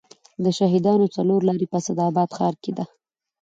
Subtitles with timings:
[0.43, 2.85] د شهیدانو څلور لارې په اسداباد ښار کې ده